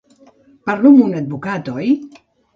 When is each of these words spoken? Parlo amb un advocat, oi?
Parlo 0.69 0.93
amb 0.93 1.03
un 1.09 1.13
advocat, 1.21 1.71
oi? 1.77 1.95